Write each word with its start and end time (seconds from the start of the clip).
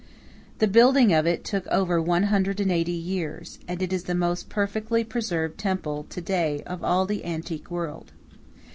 The 0.57 0.67
building 0.67 1.13
of 1.13 1.27
it 1.27 1.43
took 1.43 1.67
over 1.67 2.01
one 2.01 2.23
hundred 2.23 2.59
and 2.59 2.71
eighty 2.71 2.91
years, 2.91 3.59
and 3.67 3.83
it 3.83 3.93
is 3.93 4.05
the 4.05 4.15
most 4.15 4.49
perfectly 4.49 5.03
preserved 5.03 5.59
temple 5.59 6.07
to 6.09 6.19
day 6.21 6.63
of 6.65 6.83
all 6.83 7.05
the 7.05 7.23
antique 7.23 7.69
world. 7.69 8.11